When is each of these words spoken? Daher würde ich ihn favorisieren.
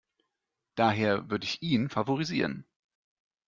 Daher 0.73 1.29
würde 1.29 1.45
ich 1.45 1.61
ihn 1.61 1.87
favorisieren. 1.87 2.65